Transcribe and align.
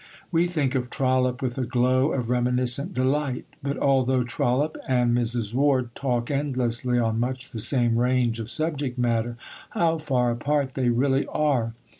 We 0.31 0.47
think 0.47 0.73
of 0.73 0.89
Trollope 0.89 1.43
with 1.43 1.59
a 1.59 1.63
glow 1.63 2.11
of 2.13 2.31
reminiscent 2.31 2.95
delight; 2.95 3.45
but 3.61 3.77
although 3.77 4.23
Trollope 4.23 4.75
and 4.87 5.15
Mrs. 5.15 5.53
Ward 5.53 5.93
talk 5.93 6.31
endlessly 6.31 6.97
on 6.97 7.19
much 7.19 7.51
the 7.51 7.59
same 7.61 7.99
range 7.99 8.39
of 8.39 8.49
subject 8.49 8.97
matter, 8.97 9.37
how 9.77 9.99
far 9.99 10.31
apart 10.31 10.73
they 10.73 10.89
really 10.89 11.27
are! 11.27 11.75